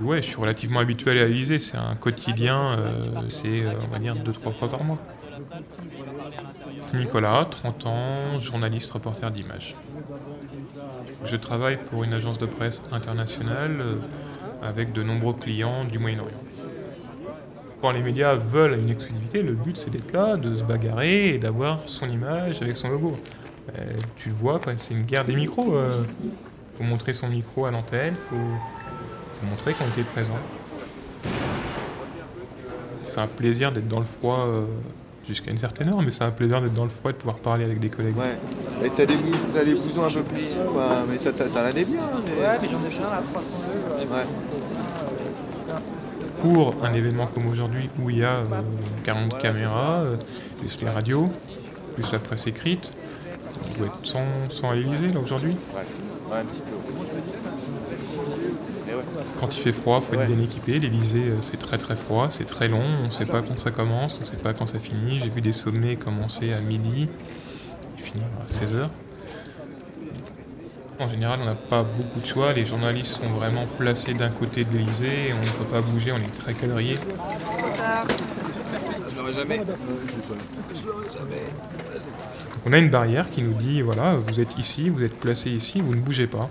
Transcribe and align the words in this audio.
Ouais, 0.00 0.22
je 0.22 0.28
suis 0.28 0.36
relativement 0.36 0.80
habitué 0.80 1.10
à 1.10 1.14
l'Élysée. 1.14 1.58
C'est 1.58 1.76
un 1.76 1.94
quotidien, 1.96 2.78
euh, 2.78 3.10
c'est 3.28 3.64
euh, 3.64 3.72
on 3.84 3.92
va 3.92 3.98
dire 3.98 4.14
deux 4.14 4.32
trois 4.32 4.52
fois 4.52 4.70
par 4.70 4.84
mois. 4.84 4.98
Nicolas, 6.94 7.46
30 7.50 7.86
ans, 7.86 8.40
journaliste, 8.40 8.92
reporter 8.92 9.30
d'images. 9.30 9.76
Je 11.24 11.36
travaille 11.36 11.78
pour 11.78 12.04
une 12.04 12.14
agence 12.14 12.38
de 12.38 12.46
presse 12.46 12.82
internationale 12.92 13.80
euh, 13.80 13.94
avec 14.62 14.92
de 14.92 15.02
nombreux 15.02 15.34
clients 15.34 15.84
du 15.84 15.98
Moyen-Orient. 15.98 16.42
Quand 17.80 17.90
les 17.90 18.02
médias 18.02 18.36
veulent 18.36 18.78
une 18.78 18.90
exclusivité, 18.90 19.42
le 19.42 19.52
but 19.52 19.76
c'est 19.76 19.90
d'être 19.90 20.12
là, 20.12 20.36
de 20.36 20.54
se 20.54 20.62
bagarrer 20.62 21.34
et 21.34 21.38
d'avoir 21.38 21.80
son 21.86 22.08
image 22.08 22.62
avec 22.62 22.76
son 22.76 22.88
logo. 22.90 23.18
Euh, 23.74 23.82
tu 24.16 24.28
le 24.28 24.34
vois, 24.34 24.58
quoi, 24.60 24.72
c'est 24.76 24.94
une 24.94 25.02
guerre 25.02 25.24
des 25.24 25.34
micros. 25.34 25.74
euh. 25.74 26.02
faut 26.74 26.84
montrer 26.84 27.12
son 27.12 27.28
micro 27.28 27.66
à 27.66 27.70
l'antenne, 27.70 28.14
faut, 28.28 28.36
faut 29.34 29.46
montrer 29.46 29.74
qu'on 29.74 29.88
était 29.88 30.02
présent. 30.02 30.36
C'est 33.02 33.20
un 33.20 33.26
plaisir 33.26 33.72
d'être 33.72 33.88
dans 33.88 34.00
le 34.00 34.04
froid 34.04 34.46
euh, 34.46 34.64
jusqu'à 35.26 35.50
une 35.50 35.58
certaine 35.58 35.88
heure, 35.88 36.02
mais 36.02 36.10
c'est 36.10 36.24
un 36.24 36.30
plaisir 36.30 36.60
d'être 36.60 36.74
dans 36.74 36.84
le 36.84 36.90
froid 36.90 37.10
et 37.10 37.14
de 37.14 37.18
pouvoir 37.18 37.36
parler 37.36 37.64
avec 37.64 37.78
des 37.78 37.88
collègues. 37.88 38.16
Ouais. 38.16 38.36
Et 38.84 38.90
t'as 38.90 39.06
des, 39.06 39.16
t'as 39.54 39.64
des 39.64 39.74
blousons 39.74 40.04
un 40.04 40.10
peu 40.10 40.22
plus 40.22 40.42
petits, 40.42 40.54
quoi. 40.72 41.04
Mais 41.08 41.16
t'as- 41.18 41.60
as 41.66 41.72
des 41.72 41.84
biens. 41.84 42.00
Mais... 42.26 42.42
Ouais, 42.46 42.58
mais 42.60 42.68
j'en 42.68 42.84
ai 42.84 42.88
plein 42.88 43.10
là, 43.10 43.22
302. 43.32 44.12
Ouais. 44.14 44.24
Pour 46.42 46.74
un 46.84 46.92
événement 46.94 47.26
comme 47.26 47.46
aujourd'hui 47.46 47.88
où 48.00 48.10
il 48.10 48.18
y 48.18 48.24
a 48.24 48.36
euh, 48.36 48.44
40 49.04 49.38
caméras, 49.38 50.00
euh, 50.02 50.16
plus 50.58 50.78
les 50.80 50.88
radios, 50.88 51.30
plus 51.94 52.12
la 52.12 52.18
presse 52.18 52.46
écrite, 52.46 52.92
on 53.74 53.78
doit 53.78 53.86
être 53.88 54.06
100, 54.06 54.18
100 54.50 54.70
à 54.70 54.74
l'Elysée 54.74 55.08
là 55.08 55.20
aujourd'hui. 55.20 55.56
Ouais. 55.74 55.80
Ouais, 56.32 56.38
un 56.40 56.44
petit 56.44 56.60
peu. 56.60 56.74
Ouais. 56.74 56.82
Quand 59.40 59.56
il 59.56 59.60
fait 59.60 59.72
froid, 59.72 60.00
faut 60.00 60.14
être 60.14 60.20
Ouais. 60.20 60.26
bien 60.34 60.42
équipé. 60.44 60.78
L'Elysée, 60.78 61.24
euh, 61.28 61.36
c'est 61.40 61.58
très 61.58 61.78
très 61.78 61.96
froid, 61.96 62.28
c'est 62.30 62.44
très 62.46 62.68
long, 62.68 62.82
on 63.02 63.06
ne 63.06 63.10
sait 63.10 63.26
pas 63.26 63.42
quand 63.42 63.58
ça 63.58 63.70
commence, 63.70 64.16
on 64.18 64.20
ne 64.20 64.24
sait 64.26 64.36
pas 64.36 64.54
quand 64.54 64.66
ça 64.66 64.78
finit. 64.78 65.18
J'ai 65.20 65.28
vu 65.28 65.40
des 65.40 65.52
sommets 65.52 65.96
commencer 65.96 66.52
à 66.52 66.60
midi 66.60 67.08
et 67.98 68.02
finir 68.02 68.26
à 68.42 68.46
16h. 68.48 68.88
En 70.98 71.08
général, 71.08 71.40
on 71.42 71.44
n'a 71.44 71.54
pas 71.54 71.82
beaucoup 71.82 72.20
de 72.20 72.24
choix. 72.26 72.54
Les 72.54 72.64
journalistes 72.64 73.20
sont 73.20 73.28
vraiment 73.28 73.66
placés 73.76 74.14
d'un 74.14 74.30
côté 74.30 74.64
de 74.64 74.72
l'Elysée 74.72 75.28
et 75.28 75.32
on 75.34 75.40
ne 75.44 75.50
peut 75.58 75.70
pas 75.70 75.82
bouger, 75.82 76.12
on 76.12 76.16
est 76.16 76.42
très 76.42 76.54
quadrillé. 76.54 76.96
On 82.68 82.72
a 82.72 82.78
une 82.78 82.90
barrière 82.90 83.30
qui 83.30 83.42
nous 83.42 83.52
dit 83.52 83.80
voilà, 83.80 84.16
vous 84.16 84.40
êtes 84.40 84.58
ici, 84.58 84.88
vous 84.88 85.04
êtes 85.04 85.14
placé 85.14 85.50
ici, 85.50 85.80
vous 85.80 85.94
ne 85.94 86.00
bougez 86.00 86.26
pas. 86.26 86.50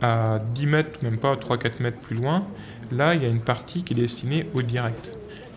À 0.00 0.38
10 0.54 0.66
mètres, 0.66 1.00
même 1.02 1.18
pas 1.18 1.34
3-4 1.34 1.82
mètres 1.82 1.98
plus 1.98 2.14
loin, 2.14 2.46
là 2.92 3.16
il 3.16 3.22
y 3.24 3.26
a 3.26 3.28
une 3.28 3.40
partie 3.40 3.82
qui 3.82 3.92
est 3.92 3.96
destinée 3.96 4.46
au 4.54 4.62
direct. 4.62 5.10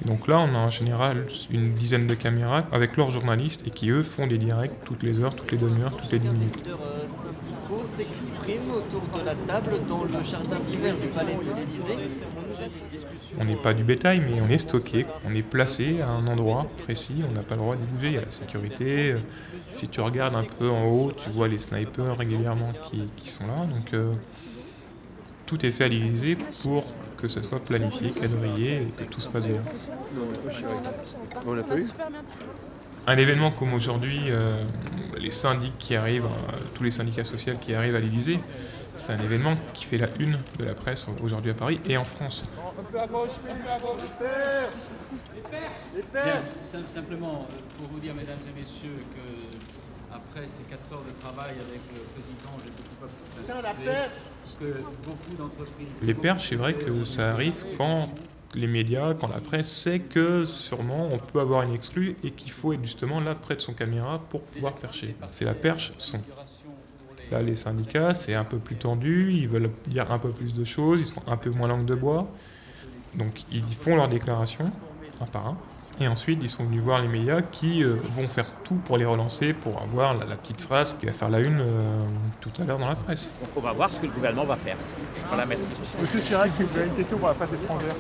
Donc 0.06 0.28
là 0.28 0.40
on 0.40 0.56
a 0.56 0.58
en 0.58 0.72
général 0.72 1.28
une 1.52 1.76
dizaine 1.76 2.08
de 2.08 2.16
caméras 2.16 2.66
avec 2.72 2.98
leurs 2.98 3.12
journalistes 3.12 3.62
et 3.68 3.70
qui 3.70 3.92
eux 3.92 4.02
font 4.02 4.26
des 4.26 4.40
directs 4.40 4.74
toutes 4.86 5.04
les 5.04 5.20
heures, 5.20 5.36
toutes 5.36 5.52
les 5.52 5.60
demi-heures, 5.60 5.96
toutes 5.96 6.12
les 6.12 6.20
10 6.20 6.30
minutes. 6.30 6.70
Les 7.34 7.50
acteurs 7.50 7.54
syndicaux 7.56 7.84
s'expriment 7.84 8.72
autour 8.72 9.02
de 9.20 9.26
la 9.26 9.36
table 9.36 9.80
dans 9.88 10.04
le 10.04 10.24
jardin 10.24 10.58
d'hiver 10.68 10.96
du 10.96 11.08
palais 11.08 11.36
de 11.36 11.56
l'Élysée. 11.56 11.98
On 13.40 13.46
n'est 13.46 13.56
pas 13.56 13.74
du 13.74 13.84
bétail, 13.84 14.22
mais 14.22 14.42
on 14.42 14.50
est 14.50 14.58
stocké, 14.58 15.06
on 15.26 15.34
est 15.34 15.42
placé 15.42 16.02
à 16.02 16.10
un 16.10 16.28
endroit 16.28 16.66
précis, 16.84 17.24
on 17.28 17.32
n'a 17.32 17.42
pas 17.42 17.56
le 17.56 17.62
droit 17.62 17.76
d'y 17.76 17.86
bouger, 17.86 18.08
il 18.08 18.14
y 18.14 18.18
a 18.18 18.22
la 18.22 18.32
sécurité. 18.32 19.16
Si 19.74 19.88
tu 19.88 20.02
regardes 20.02 20.36
un 20.36 20.44
peu 20.44 20.70
en 20.70 20.86
haut, 20.86 21.12
tu 21.12 21.30
vois 21.30 21.48
les 21.48 21.60
snipers 21.60 22.18
régulièrement 22.18 22.72
qui, 22.86 23.04
qui 23.18 23.30
sont 23.30 23.48
là. 23.48 23.66
Donc 23.66 23.94
euh, 23.94 24.12
tout 25.46 25.66
est 25.66 25.72
fait 25.72 25.86
à 25.86 25.88
l'Élysée 25.88 26.38
pour 26.62 26.86
que 27.18 27.28
ça 27.28 27.42
soit 27.42 27.60
planifié, 27.60 28.12
quadrillé 28.12 28.82
et 28.82 29.04
que 29.04 29.10
tout 29.10 29.22
se 29.22 29.30
passe 29.30 29.44
bien. 29.44 29.62
On 31.46 31.54
l'a 31.54 31.64
pas 31.64 31.80
eu 31.80 31.88
Un 33.06 33.18
événement 33.18 33.52
comme 33.52 33.74
aujourd'hui, 33.74 34.20
euh, 34.30 34.64
les 35.20 35.32
syndics 35.32 35.78
qui 35.78 35.96
arrivent, 35.96 36.26
euh, 36.26 36.58
tous 36.74 36.84
les 36.84 36.92
syndicats 36.92 37.24
sociaux 37.26 37.56
qui 37.60 37.74
arrivent 37.74 37.96
à 37.96 38.00
l'Élysée, 38.00 38.40
c'est 38.96 39.12
un 39.14 39.20
événement 39.20 39.56
qui 39.74 39.84
fait 39.86 39.98
la 39.98 40.08
une 40.20 40.38
de 40.58 40.64
la 40.64 40.74
presse 40.74 41.08
aujourd'hui 41.22 41.52
à 41.52 41.54
Paris 41.54 41.82
et 41.86 41.98
en 41.98 42.06
France. 42.06 42.46
Bien, 46.14 46.42
sim- 46.62 46.86
simplement 46.88 47.46
euh, 47.52 47.56
pour 47.78 47.88
vous 47.92 48.00
dire, 48.00 48.14
mesdames 48.16 48.38
et 48.48 48.60
messieurs, 48.60 49.04
que 49.10 50.16
après 50.16 50.48
ces 50.48 50.64
4 50.64 50.94
heures 50.94 51.04
de 51.04 51.20
travail 51.20 51.52
avec 51.52 51.82
le 51.94 52.02
président, 52.14 52.52
j'ai 52.64 52.72
beaucoup 52.72 52.96
participé, 53.02 53.36
que 54.60 54.82
beaucoup 55.08 55.36
d'entreprises... 55.38 55.88
Les 56.02 56.14
perches, 56.14 56.50
c'est 56.50 56.56
vrai 56.56 56.74
que 56.76 57.04
ça 57.04 57.32
arrive 57.32 57.66
quand 57.78 58.08
les 58.56 58.68
médias, 58.68 59.14
quand 59.14 59.28
la 59.28 59.40
presse 59.40 59.72
sait 59.72 60.00
que 60.00 60.46
sûrement 60.46 61.10
on 61.12 61.18
peut 61.18 61.40
avoir 61.40 61.64
une 61.64 61.74
exclue 61.74 62.16
et 62.24 62.32
qu'il 62.32 62.52
faut 62.52 62.74
être 62.74 62.84
justement 62.84 63.20
là 63.20 63.36
près 63.36 63.56
de 63.56 63.62
son 63.62 63.74
caméra 63.74 64.22
pour 64.30 64.42
pouvoir 64.42 64.74
percher. 64.74 65.16
C'est 65.32 65.46
la 65.46 65.54
perche 65.54 65.94
son. 65.98 66.20
Là, 67.32 67.42
les 67.42 67.56
syndicats, 67.56 68.14
c'est 68.14 68.36
un 68.36 68.44
peu 68.44 68.58
plus 68.58 68.76
tendu, 68.76 69.32
ils 69.32 69.48
veulent 69.48 69.72
dire 69.88 70.12
un 70.12 70.20
peu 70.20 70.30
plus 70.30 70.54
de 70.54 70.64
choses, 70.66 71.00
ils 71.00 71.06
sont 71.06 71.22
un 71.26 71.38
peu 71.38 71.50
moins 71.50 71.68
langue 71.68 71.86
de 71.86 71.96
bois. 71.96 72.28
Donc 73.16 73.44
ils 73.52 73.64
font 73.74 73.96
leurs 73.96 74.08
déclarations, 74.08 74.72
un 75.22 75.26
par 75.26 75.48
un. 75.48 75.58
Et 76.00 76.08
ensuite, 76.08 76.40
ils 76.42 76.50
sont 76.50 76.64
venus 76.64 76.82
voir 76.82 77.02
les 77.02 77.08
médias 77.08 77.44
qui 77.44 77.84
euh, 77.84 77.96
vont 78.04 78.28
faire 78.28 78.48
tout 78.64 78.78
pour 78.78 78.98
les 78.98 79.06
relancer, 79.06 79.54
pour 79.54 79.80
avoir 79.80 80.16
la, 80.16 80.26
la 80.26 80.36
petite 80.36 80.60
phrase 80.60 80.96
qui 81.00 81.06
va 81.06 81.12
faire 81.12 81.30
la 81.30 81.40
une 81.40 81.62
euh, 81.62 82.02
tout 82.42 82.50
à 82.60 82.66
l'heure 82.66 82.80
dans 82.80 82.88
la 82.88 82.96
presse. 82.96 83.30
Donc 83.40 83.50
on 83.56 83.62
va 83.62 83.72
voir 83.74 83.92
ce 83.92 84.00
que 84.00 84.08
le 84.08 84.12
gouvernement 84.12 84.46
va 84.46 84.56
faire. 84.56 84.78
Voilà, 85.28 85.46
merci. 85.46 85.66
Monsieur 86.02 86.20
Chirac, 86.22 86.52
si 86.58 86.64
vous 86.64 86.78
avez 86.78 86.88
une 86.88 86.96
question 86.96 87.18
pour 87.18 87.28
la 87.28 87.36
presse 87.36 87.54
étrangère. 87.54 87.94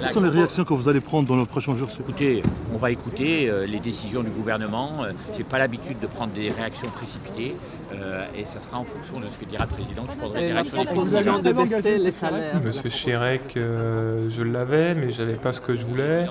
Quelles 0.00 0.10
sont 0.10 0.20
les 0.20 0.28
réactions 0.28 0.64
que 0.64 0.74
vous 0.74 0.88
allez 0.88 1.00
prendre 1.00 1.28
dans 1.28 1.36
les 1.36 1.46
prochains 1.46 1.74
jours 1.74 1.90
sur- 1.90 2.00
Écoutez, 2.00 2.42
on 2.72 2.78
va 2.78 2.90
écouter 2.90 3.48
euh, 3.50 3.66
les 3.66 3.80
décisions 3.80 4.22
du 4.22 4.30
gouvernement. 4.30 5.04
Euh, 5.04 5.12
J'ai 5.36 5.44
pas 5.44 5.58
l'habitude 5.58 5.98
de 6.00 6.06
prendre 6.06 6.32
des 6.32 6.50
réactions 6.50 6.88
précipitées 6.88 7.54
euh, 7.92 8.24
et 8.36 8.44
ça 8.44 8.60
sera 8.60 8.78
en 8.78 8.84
fonction 8.84 9.20
de 9.20 9.28
ce 9.28 9.36
que 9.36 9.44
dira 9.44 9.64
le 9.64 9.70
président 9.70 10.04
que 10.04 10.12
je 10.12 10.18
prendrai 10.18 10.40
des 10.40 10.48
la 10.48 10.62
réactions 10.62 10.84
définitives. 11.04 11.42
de 11.42 11.52
baisser 11.52 11.98
les 11.98 12.10
salaires. 12.10 12.60
Monsieur 12.64 12.90
Chérec, 12.90 13.42
euh, 13.56 14.28
je 14.30 14.42
l'avais, 14.42 14.94
mais 14.94 15.10
j'avais 15.10 15.34
pas 15.34 15.52
ce 15.52 15.60
que 15.60 15.74
je 15.76 15.84
voulais. 15.84 16.26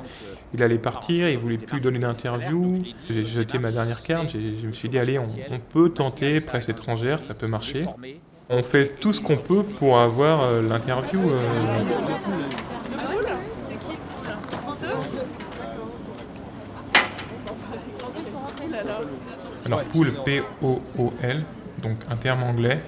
Il 0.54 0.64
allait 0.64 0.78
partir, 0.78 1.30
il 1.30 1.38
voulait 1.38 1.58
plus 1.58 1.82
donner 1.82 2.00
d'interview. 2.00 2.82
J'ai 3.10 3.26
jeté 3.26 3.60
ma 3.60 3.72
dernière 3.72 4.02
carte, 4.02 4.30
je 4.32 4.66
me 4.68 4.74
suis 4.74 4.90
dit, 4.90 4.98
allez, 4.98 5.20
on, 5.20 5.26
on 5.52 5.60
peut 5.60 5.90
tenter 5.90 6.40
presse 6.42 6.70
étrangère, 6.70 7.22
ça 7.22 7.34
peut 7.34 7.48
marcher. 7.48 7.84
On 8.50 8.64
fait 8.64 8.96
tout 9.00 9.12
ce 9.12 9.20
qu'on 9.20 9.38
peut 9.38 9.64
pour 9.64 10.00
avoir 10.00 10.44
euh, 10.44 10.62
l'interview. 10.62 11.20
euh. 11.20 11.40
Alors, 19.66 19.84
pool, 19.84 20.14
P-O-O-L, 20.24 21.44
donc 21.84 21.98
un 22.10 22.16
terme 22.16 22.44
anglais, 22.44 22.82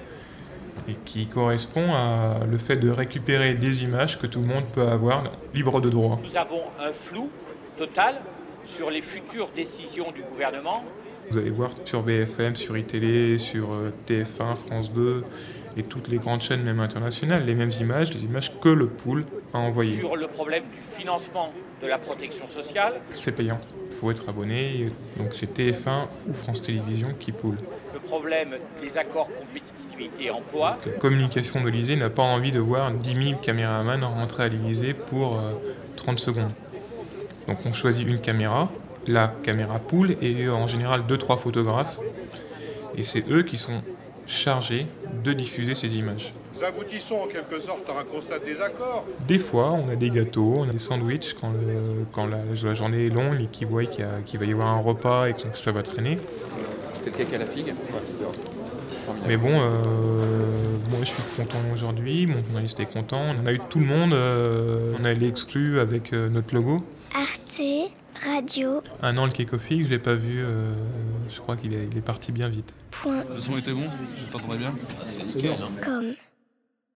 et 0.88 0.94
qui 1.04 1.26
correspond 1.26 1.92
à 1.92 2.38
le 2.50 2.56
fait 2.56 2.76
de 2.76 2.88
récupérer 2.88 3.52
des 3.54 3.82
images 3.84 4.18
que 4.18 4.26
tout 4.26 4.40
le 4.40 4.46
monde 4.46 4.64
peut 4.72 4.88
avoir 4.88 5.24
libre 5.52 5.82
de 5.82 5.90
droit. 5.90 6.18
Nous 6.24 6.38
avons 6.38 6.62
un 6.80 6.92
flou 6.94 7.28
total 7.76 8.14
sur 8.64 8.90
les 8.90 9.02
futures 9.02 9.50
décisions 9.54 10.10
du 10.12 10.22
gouvernement. 10.22 10.82
Vous 11.30 11.38
allez 11.38 11.50
voir 11.50 11.70
sur 11.84 12.02
BFM, 12.02 12.56
sur 12.56 12.76
iTélé, 12.76 13.38
sur 13.38 13.72
euh, 13.72 13.92
TF1, 14.08 14.56
France 14.56 14.92
2 14.92 15.22
et 15.76 15.84
toutes 15.84 16.08
les 16.08 16.18
grandes 16.18 16.40
chaînes 16.40 16.64
même 16.64 16.80
internationales, 16.80 17.44
les 17.46 17.54
mêmes 17.54 17.70
images, 17.78 18.12
les 18.12 18.24
images 18.24 18.58
que 18.58 18.68
le 18.68 18.88
pool 18.88 19.24
a 19.54 19.58
envoyées. 19.58 19.96
Sur 19.96 20.16
le 20.16 20.26
problème 20.26 20.64
du 20.74 20.80
financement 20.80 21.52
de 21.80 21.86
la 21.86 21.98
protection 21.98 22.48
sociale, 22.48 22.94
C'est 23.14 23.30
payant. 23.30 23.60
Il 23.90 23.96
faut 23.96 24.10
être 24.10 24.28
abonné, 24.28 24.90
donc 25.18 25.28
c'est 25.30 25.56
TF1 25.56 26.06
ou 26.28 26.34
France 26.34 26.62
Télévisions 26.62 27.14
qui 27.20 27.30
pool. 27.30 27.56
le 27.94 28.00
problème 28.00 28.56
des 28.82 28.98
accords 28.98 29.28
compétitivité 29.32 30.32
emploi, 30.32 30.78
La 30.84 30.92
communication 30.94 31.60
de 31.62 31.68
l'Elysée 31.68 31.94
n'a 31.94 32.10
pas 32.10 32.24
envie 32.24 32.50
de 32.50 32.58
voir 32.58 32.90
10 32.90 33.28
000 33.28 33.40
caméramans 33.40 34.02
rentrer 34.02 34.42
à 34.42 34.48
l'Elysée 34.48 34.94
pour 34.94 35.36
euh, 35.36 35.52
30 35.94 36.18
secondes. 36.18 36.52
Donc 37.46 37.58
on 37.66 37.72
choisit 37.72 38.06
une 38.06 38.20
caméra, 38.20 38.68
la 39.06 39.28
caméra 39.42 39.78
pool, 39.78 40.16
et 40.22 40.48
en 40.48 40.66
général 40.66 41.02
2-3 41.08 41.38
photographes. 41.38 41.98
Et 42.96 43.02
c'est 43.02 43.24
eux 43.30 43.42
qui 43.42 43.56
sont 43.56 43.82
chargés 44.26 44.86
de 45.24 45.32
diffuser 45.32 45.74
ces 45.74 45.96
images. 45.96 46.32
Nous 46.54 46.64
aboutissons 46.64 47.14
en 47.14 47.26
quelque 47.26 47.58
sorte 47.60 47.88
à 47.88 48.00
un 48.00 48.04
constat 48.04 48.38
de 48.40 48.44
désaccord. 48.44 49.04
Des 49.26 49.38
fois, 49.38 49.70
on 49.72 49.88
a 49.88 49.96
des 49.96 50.10
gâteaux, 50.10 50.54
on 50.58 50.68
a 50.68 50.72
des 50.72 50.78
sandwichs 50.78 51.34
quand, 51.40 51.50
le- 51.50 52.04
quand 52.12 52.26
la, 52.26 52.38
la 52.62 52.74
journée 52.74 53.06
est 53.06 53.10
longue 53.10 53.40
et 53.40 53.46
qu'ils 53.46 53.66
voient 53.68 53.84
qu'il 53.86 54.00
y 54.00 54.06
a- 54.06 54.20
qu'il 54.26 54.38
va 54.38 54.44
y 54.46 54.52
avoir 54.52 54.68
un 54.68 54.80
repas 54.80 55.28
et 55.28 55.34
que 55.34 55.40
ça 55.54 55.72
va 55.72 55.82
traîner. 55.82 56.18
C'est 57.00 57.10
le 57.10 57.16
caca 57.24 57.36
à 57.36 57.38
la 57.40 57.46
figue. 57.46 57.74
Mais 59.26 59.36
bon, 59.36 59.50
euh, 59.52 59.76
moi 60.90 61.00
je 61.00 61.06
suis 61.06 61.22
content 61.36 61.58
aujourd'hui, 61.74 62.26
mon 62.26 62.38
journaliste 62.44 62.78
est 62.80 62.92
content, 62.92 63.20
on 63.42 63.46
a 63.46 63.52
eu 63.52 63.60
tout 63.68 63.78
le 63.80 63.86
monde, 63.86 64.12
euh, 64.12 64.94
on 65.00 65.04
a 65.04 65.12
l'exclu 65.12 65.80
avec 65.80 66.12
euh, 66.12 66.28
notre 66.28 66.54
logo. 66.54 66.84
Arte 67.14 67.60
Radio. 68.24 68.82
Un 69.02 69.16
an 69.16 69.24
le 69.24 69.30
Kekofi, 69.30 69.84
je 69.84 69.90
l'ai 69.90 69.98
pas 69.98 70.14
vu, 70.14 70.42
euh, 70.42 70.72
je 71.28 71.40
crois 71.40 71.56
qu'il 71.56 71.72
est, 71.72 71.88
il 71.90 71.96
est 71.96 72.02
parti 72.02 72.32
bien 72.32 72.48
vite. 72.48 72.74
Point. 72.90 73.24
Le 73.32 73.40
son 73.40 73.56
était 73.56 73.72
bon 73.72 73.86
T'entendais 74.30 74.58
bien 74.58 74.74
Comme. 75.82 76.14